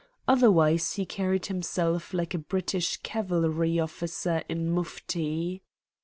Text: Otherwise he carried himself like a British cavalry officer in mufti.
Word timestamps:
Otherwise 0.27 0.93
he 0.93 1.05
carried 1.05 1.45
himself 1.45 2.11
like 2.11 2.33
a 2.33 2.39
British 2.39 2.97
cavalry 3.03 3.79
officer 3.79 4.41
in 4.49 4.67
mufti. 4.67 5.61